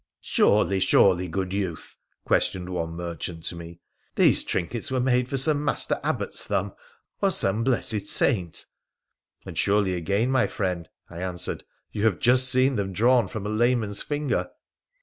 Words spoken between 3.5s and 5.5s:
me,' these trinkets were made for